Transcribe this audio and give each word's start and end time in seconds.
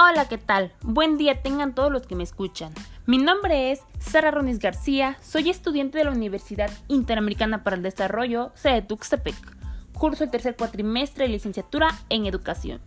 Hola, 0.00 0.28
¿qué 0.28 0.38
tal? 0.38 0.70
Buen 0.82 1.18
día 1.18 1.42
tengan 1.42 1.74
todos 1.74 1.90
los 1.90 2.06
que 2.06 2.14
me 2.14 2.22
escuchan. 2.22 2.72
Mi 3.06 3.18
nombre 3.18 3.72
es 3.72 3.80
Sara 3.98 4.30
Ronis 4.30 4.60
García, 4.60 5.18
soy 5.20 5.50
estudiante 5.50 5.98
de 5.98 6.04
la 6.04 6.12
Universidad 6.12 6.70
Interamericana 6.86 7.64
para 7.64 7.74
el 7.74 7.82
Desarrollo, 7.82 8.52
sede 8.54 8.82
Tuxtepec. 8.82 9.34
Curso 9.94 10.22
el 10.22 10.30
tercer 10.30 10.54
cuatrimestre 10.54 11.24
de 11.24 11.30
licenciatura 11.30 11.88
en 12.10 12.26
Educación. 12.26 12.80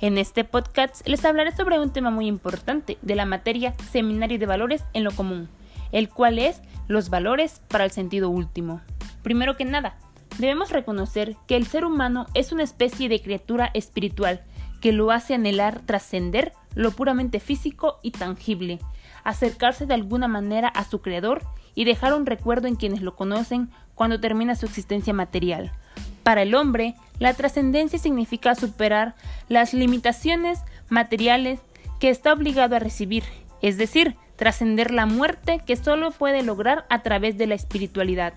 En 0.00 0.18
este 0.18 0.42
podcast 0.42 1.06
les 1.06 1.24
hablaré 1.24 1.54
sobre 1.54 1.78
un 1.78 1.92
tema 1.92 2.10
muy 2.10 2.26
importante 2.26 2.98
de 3.00 3.14
la 3.14 3.26
materia 3.26 3.76
Seminario 3.92 4.40
de 4.40 4.46
Valores 4.46 4.82
en 4.92 5.04
lo 5.04 5.12
Común, 5.12 5.48
el 5.92 6.08
cual 6.08 6.40
es 6.40 6.62
los 6.88 7.10
valores 7.10 7.62
para 7.68 7.84
el 7.84 7.92
sentido 7.92 8.28
último. 8.28 8.80
Primero 9.22 9.56
que 9.56 9.64
nada, 9.64 9.98
debemos 10.38 10.70
reconocer 10.70 11.36
que 11.46 11.54
el 11.54 11.68
ser 11.68 11.84
humano 11.84 12.26
es 12.34 12.50
una 12.50 12.64
especie 12.64 13.08
de 13.08 13.22
criatura 13.22 13.70
espiritual 13.72 14.42
que 14.80 14.92
lo 14.92 15.10
hace 15.10 15.34
anhelar 15.34 15.80
trascender 15.84 16.52
lo 16.74 16.90
puramente 16.90 17.40
físico 17.40 17.98
y 18.02 18.10
tangible, 18.10 18.78
acercarse 19.24 19.86
de 19.86 19.94
alguna 19.94 20.28
manera 20.28 20.68
a 20.68 20.84
su 20.84 21.00
creador 21.00 21.42
y 21.74 21.84
dejar 21.84 22.14
un 22.14 22.26
recuerdo 22.26 22.68
en 22.68 22.76
quienes 22.76 23.02
lo 23.02 23.16
conocen 23.16 23.70
cuando 23.94 24.20
termina 24.20 24.54
su 24.54 24.66
existencia 24.66 25.12
material. 25.12 25.72
Para 26.22 26.42
el 26.42 26.54
hombre, 26.54 26.94
la 27.18 27.34
trascendencia 27.34 27.98
significa 27.98 28.54
superar 28.54 29.14
las 29.48 29.72
limitaciones 29.72 30.60
materiales 30.88 31.60
que 31.98 32.10
está 32.10 32.32
obligado 32.32 32.76
a 32.76 32.80
recibir, 32.80 33.24
es 33.62 33.78
decir, 33.78 34.16
trascender 34.36 34.90
la 34.90 35.06
muerte 35.06 35.60
que 35.64 35.76
solo 35.76 36.10
puede 36.10 36.42
lograr 36.42 36.84
a 36.90 37.02
través 37.02 37.38
de 37.38 37.46
la 37.46 37.54
espiritualidad. 37.54 38.34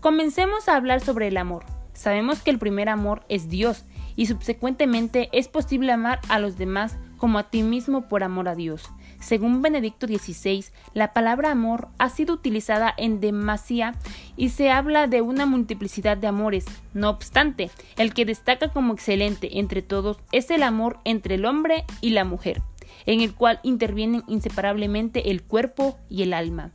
Comencemos 0.00 0.68
a 0.68 0.76
hablar 0.76 1.00
sobre 1.00 1.28
el 1.28 1.36
amor. 1.36 1.64
Sabemos 1.92 2.42
que 2.42 2.50
el 2.50 2.58
primer 2.58 2.88
amor 2.88 3.24
es 3.28 3.48
Dios 3.48 3.84
y 4.16 4.26
subsecuentemente 4.26 5.28
es 5.32 5.48
posible 5.48 5.92
amar 5.92 6.20
a 6.28 6.38
los 6.38 6.56
demás 6.56 6.96
como 7.18 7.38
a 7.38 7.44
ti 7.44 7.62
mismo 7.62 8.08
por 8.08 8.24
amor 8.24 8.48
a 8.48 8.54
Dios. 8.54 8.90
Según 9.20 9.62
Benedicto 9.62 10.06
XVI, 10.06 10.64
la 10.92 11.12
palabra 11.12 11.50
amor 11.50 11.88
ha 11.98 12.08
sido 12.08 12.34
utilizada 12.34 12.92
en 12.96 13.20
demasía 13.20 13.94
y 14.36 14.50
se 14.50 14.70
habla 14.70 15.06
de 15.06 15.22
una 15.22 15.46
multiplicidad 15.46 16.16
de 16.16 16.26
amores. 16.26 16.66
No 16.92 17.10
obstante, 17.10 17.70
el 17.96 18.12
que 18.12 18.24
destaca 18.24 18.68
como 18.68 18.92
excelente 18.92 19.58
entre 19.58 19.82
todos 19.82 20.18
es 20.32 20.50
el 20.50 20.62
amor 20.62 20.98
entre 21.04 21.36
el 21.36 21.44
hombre 21.44 21.84
y 22.00 22.10
la 22.10 22.24
mujer, 22.24 22.62
en 23.06 23.20
el 23.20 23.34
cual 23.34 23.60
intervienen 23.62 24.22
inseparablemente 24.26 25.30
el 25.30 25.42
cuerpo 25.42 25.98
y 26.08 26.22
el 26.22 26.32
alma. 26.32 26.72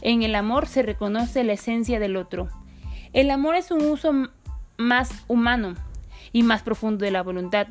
En 0.00 0.22
el 0.22 0.34
amor 0.34 0.66
se 0.66 0.82
reconoce 0.82 1.44
la 1.44 1.54
esencia 1.54 1.98
del 2.00 2.16
otro. 2.16 2.48
El 3.12 3.30
amor 3.30 3.54
es 3.54 3.70
un 3.70 3.82
uso 3.84 4.12
más 4.76 5.10
humano 5.28 5.76
y 6.34 6.42
más 6.42 6.62
profundo 6.62 7.06
de 7.06 7.12
la 7.12 7.22
voluntad. 7.22 7.68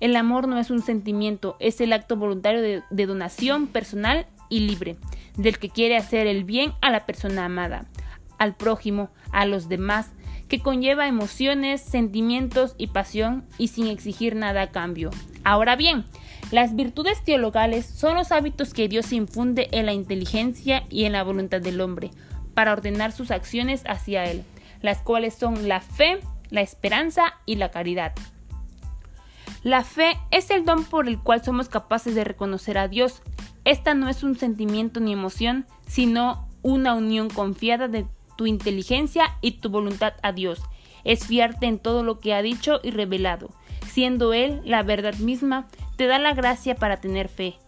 El 0.00 0.16
amor 0.16 0.48
no 0.48 0.58
es 0.58 0.70
un 0.70 0.82
sentimiento, 0.82 1.56
es 1.60 1.80
el 1.80 1.94
acto 1.94 2.16
voluntario 2.16 2.60
de, 2.60 3.06
donación 3.06 3.68
personal 3.68 4.26
y 4.50 4.60
libre, 4.60 4.96
del 5.36 5.58
que 5.58 5.70
quiere 5.70 5.96
hacer 5.96 6.26
el 6.26 6.44
bien 6.44 6.72
a 6.82 6.90
la 6.90 7.06
persona 7.06 7.44
amada, 7.44 7.86
al 8.36 8.56
prójimo, 8.56 9.10
a 9.30 9.46
los 9.46 9.68
demás, 9.68 10.10
que 10.48 10.60
conlleva 10.60 11.06
emociones, 11.06 11.80
sentimientos 11.80 12.74
y 12.76 12.88
pasión 12.88 13.44
y 13.56 13.68
sin 13.68 13.86
exigir 13.86 14.34
nada 14.34 14.62
a 14.62 14.70
cambio. 14.70 15.10
Ahora 15.44 15.76
bien, 15.76 16.04
las 16.50 16.74
virtudes 16.74 17.22
teologales 17.22 17.86
son 17.86 18.16
los 18.16 18.32
hábitos 18.32 18.74
que 18.74 18.88
Dios 18.88 19.12
infunde 19.12 19.68
en 19.70 19.86
la 19.86 19.92
inteligencia 19.92 20.82
y 20.90 21.04
en 21.04 21.12
la 21.12 21.22
voluntad 21.22 21.60
del 21.60 21.80
hombre 21.80 22.10
para 22.54 22.72
ordenar 22.72 23.12
sus 23.12 23.30
acciones 23.30 23.84
hacia 23.86 24.24
Él, 24.24 24.42
las 24.82 24.98
cuales 24.98 25.34
son 25.34 25.68
la 25.68 25.80
fe, 25.80 26.18
la 26.50 26.60
esperanza 26.60 27.34
y 27.46 27.56
la 27.56 27.70
caridad. 27.70 28.12
La 29.62 29.84
fe 29.84 30.18
es 30.30 30.50
el 30.50 30.64
don 30.64 30.84
por 30.84 31.06
el 31.06 31.18
cual 31.18 31.44
somos 31.44 31.68
capaces 31.68 32.14
de 32.14 32.24
reconocer 32.24 32.78
a 32.78 32.88
Dios. 32.88 33.22
Esta 33.64 33.94
no 33.94 34.08
es 34.08 34.22
un 34.22 34.36
sentimiento 34.38 35.00
ni 35.00 35.12
emoción, 35.12 35.66
sino 35.86 36.48
una 36.62 36.94
unión 36.94 37.28
confiada 37.28 37.88
de 37.88 38.06
tu 38.36 38.46
inteligencia 38.46 39.36
y 39.42 39.52
tu 39.52 39.68
voluntad 39.68 40.14
a 40.22 40.32
Dios. 40.32 40.62
Es 41.04 41.26
fiarte 41.26 41.66
en 41.66 41.78
todo 41.78 42.02
lo 42.02 42.20
que 42.20 42.32
ha 42.32 42.42
dicho 42.42 42.80
y 42.82 42.90
revelado. 42.90 43.50
Siendo 43.86 44.32
Él 44.32 44.62
la 44.64 44.82
verdad 44.82 45.14
misma, 45.16 45.68
te 45.96 46.06
da 46.06 46.18
la 46.18 46.32
gracia 46.32 46.74
para 46.74 47.00
tener 47.00 47.28
fe. 47.28 47.58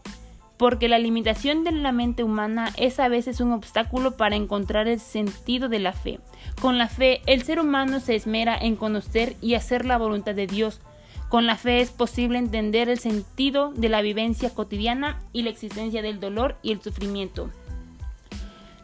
Porque 0.62 0.88
la 0.88 1.00
limitación 1.00 1.64
de 1.64 1.72
la 1.72 1.90
mente 1.90 2.22
humana 2.22 2.70
es 2.76 3.00
a 3.00 3.08
veces 3.08 3.40
un 3.40 3.50
obstáculo 3.50 4.16
para 4.16 4.36
encontrar 4.36 4.86
el 4.86 5.00
sentido 5.00 5.68
de 5.68 5.80
la 5.80 5.92
fe. 5.92 6.20
Con 6.60 6.78
la 6.78 6.86
fe, 6.86 7.20
el 7.26 7.42
ser 7.42 7.58
humano 7.58 7.98
se 7.98 8.14
esmera 8.14 8.56
en 8.56 8.76
conocer 8.76 9.34
y 9.40 9.54
hacer 9.54 9.84
la 9.84 9.98
voluntad 9.98 10.36
de 10.36 10.46
Dios. 10.46 10.80
Con 11.28 11.46
la 11.46 11.56
fe 11.56 11.80
es 11.80 11.90
posible 11.90 12.38
entender 12.38 12.88
el 12.88 13.00
sentido 13.00 13.72
de 13.72 13.88
la 13.88 14.02
vivencia 14.02 14.50
cotidiana 14.50 15.20
y 15.32 15.42
la 15.42 15.50
existencia 15.50 16.00
del 16.00 16.20
dolor 16.20 16.54
y 16.62 16.70
el 16.70 16.80
sufrimiento. 16.80 17.50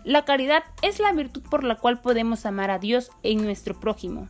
La 0.03 0.25
caridad 0.25 0.65
es 0.83 0.99
la 0.99 1.13
virtud 1.13 1.43
por 1.49 1.63
la 1.63 1.77
cual 1.77 2.01
podemos 2.01 2.45
amar 2.45 2.73
a 2.73 2.81
Dios 2.81 3.13
en 3.23 3.45
nuestro 3.45 3.79
prójimo. 3.79 4.29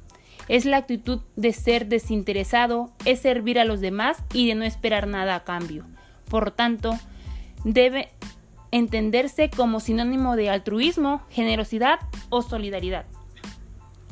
Es 0.49 0.67
la 0.67 0.77
actitud 0.77 1.21
de 1.35 1.55
ser 1.55 1.87
desinteresado, 1.87 2.93
es 3.07 3.21
servir 3.21 3.59
a 3.59 3.65
los 3.65 3.81
demás 3.81 4.23
y 4.35 4.49
de 4.49 4.55
no 4.55 4.67
esperar 4.67 5.07
nada 5.07 5.35
a 5.35 5.45
cambio. 5.45 5.87
Por 6.29 6.51
tanto, 6.51 6.99
debe 7.65 8.11
entenderse 8.71 9.51
como 9.51 9.81
sinónimo 9.81 10.37
de 10.37 10.51
altruismo, 10.51 11.23
generosidad 11.31 12.01
o 12.29 12.43
solidaridad. 12.43 13.07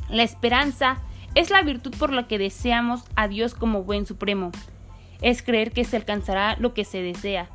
La 0.08 0.22
esperanza 0.22 0.98
es 1.34 1.50
la 1.50 1.62
virtud 1.62 1.94
por 1.98 2.12
la 2.12 2.26
que 2.26 2.38
deseamos 2.38 3.04
a 3.14 3.28
Dios 3.28 3.54
como 3.54 3.82
buen 3.82 4.06
supremo. 4.06 4.52
Es 5.20 5.42
creer 5.42 5.72
que 5.72 5.84
se 5.84 5.96
alcanzará 5.96 6.56
lo 6.58 6.74
que 6.74 6.84
se 6.84 7.02
desea. 7.02 7.50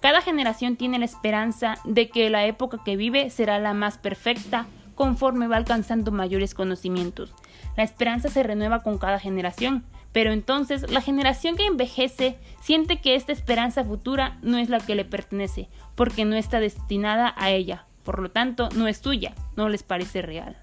Cada 0.00 0.20
generación 0.20 0.76
tiene 0.76 0.98
la 0.98 1.04
esperanza 1.04 1.78
de 1.84 2.08
que 2.08 2.30
la 2.30 2.46
época 2.46 2.78
que 2.84 2.96
vive 2.96 3.30
será 3.30 3.58
la 3.58 3.74
más 3.74 3.98
perfecta 3.98 4.66
conforme 4.96 5.46
va 5.46 5.56
alcanzando 5.56 6.10
mayores 6.10 6.54
conocimientos. 6.54 7.32
La 7.76 7.84
esperanza 7.84 8.28
se 8.28 8.42
renueva 8.42 8.82
con 8.82 8.98
cada 8.98 9.20
generación, 9.20 9.84
pero 10.12 10.32
entonces 10.32 10.90
la 10.90 11.02
generación 11.02 11.56
que 11.56 11.66
envejece 11.66 12.38
siente 12.60 13.00
que 13.00 13.14
esta 13.14 13.32
esperanza 13.32 13.84
futura 13.84 14.38
no 14.42 14.58
es 14.58 14.70
la 14.70 14.80
que 14.80 14.96
le 14.96 15.04
pertenece, 15.04 15.68
porque 15.94 16.24
no 16.24 16.34
está 16.34 16.58
destinada 16.58 17.34
a 17.36 17.50
ella, 17.50 17.84
por 18.02 18.20
lo 18.20 18.30
tanto 18.30 18.70
no 18.70 18.88
es 18.88 19.02
tuya, 19.02 19.34
no 19.56 19.68
les 19.68 19.82
parece 19.82 20.22
real. 20.22 20.56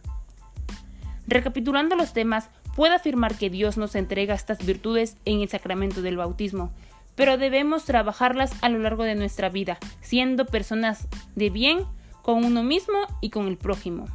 Recapitulando 1.27 1.95
los 1.95 2.11
temas, 2.11 2.49
puedo 2.75 2.95
afirmar 2.95 3.35
que 3.35 3.51
Dios 3.51 3.77
nos 3.77 3.95
entrega 3.95 4.33
estas 4.33 4.65
virtudes 4.65 5.17
en 5.25 5.41
el 5.41 5.49
sacramento 5.49 6.01
del 6.01 6.17
bautismo, 6.17 6.73
pero 7.15 7.37
debemos 7.37 7.85
trabajarlas 7.85 8.51
a 8.63 8.69
lo 8.69 8.79
largo 8.79 9.03
de 9.03 9.13
nuestra 9.13 9.49
vida, 9.49 9.77
siendo 10.01 10.47
personas 10.47 11.07
de 11.35 11.51
bien 11.51 11.85
con 12.23 12.43
uno 12.43 12.63
mismo 12.63 12.97
y 13.21 13.29
con 13.29 13.47
el 13.47 13.57
prójimo. 13.57 14.07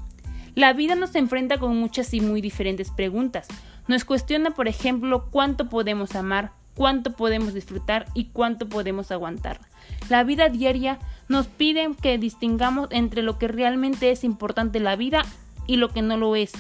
La 0.59 0.73
vida 0.73 0.97
nos 0.97 1.15
enfrenta 1.15 1.59
con 1.59 1.77
muchas 1.77 2.13
y 2.15 2.21
muy 2.21 2.41
diferentes 2.41 2.91
preguntas. 2.91 3.47
Nos 3.87 4.05
cuestiona, 4.05 4.51
por 4.51 4.67
ejemplo, 4.67 5.29
cuánto 5.31 5.69
podemos 5.69 6.17
amar, 6.17 6.51
cuánto 6.75 7.13
podemos 7.13 7.55
disfrutar 7.55 8.07
y 8.13 8.25
cuánto 8.25 8.69
podemos 8.69 9.13
aguantar. 9.13 9.61
La 10.09 10.25
vida 10.25 10.49
diaria 10.49 10.99
nos 11.29 11.47
pide 11.47 11.89
que 12.03 12.19
distingamos 12.19 12.89
entre 12.91 13.23
lo 13.23 13.39
que 13.39 13.47
realmente 13.47 14.11
es 14.11 14.25
importante 14.25 14.79
en 14.79 14.85
la 14.85 14.97
vida 14.97 15.25
y 15.69 15.77
lo 15.77 15.91
que 15.91 16.03
no 16.03 16.17
lo 16.17 16.35
es, 16.35 16.51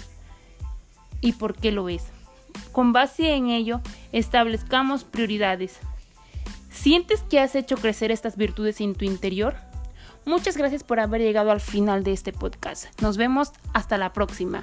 y 1.21 1.33
por 1.33 1.57
qué 1.57 1.73
lo 1.73 1.89
es. 1.89 2.05
Con 2.71 2.93
base 2.93 3.35
en 3.35 3.51
ello, 3.51 3.81
establezcamos 4.13 5.03
prioridades. 5.03 5.77
¿Sientes 6.71 7.23
que 7.23 7.41
has 7.41 7.57
hecho 7.57 7.75
crecer 7.75 8.13
estas 8.13 8.37
virtudes 8.37 8.81
en 8.81 8.95
tu 8.95 9.05
interior? 9.05 9.57
Muchas 10.29 10.59
gracias 10.59 10.85
por 10.85 11.01
haber 11.01 11.23
llegado 11.23 11.51
al 11.51 11.61
final 11.61 12.05
de 12.05 12.13
este 12.13 12.35
podcast. 12.35 12.85
Nos 13.01 13.17
vemos 13.17 13.53
hasta 13.73 13.97
la 13.97 14.13
próxima. 14.13 14.63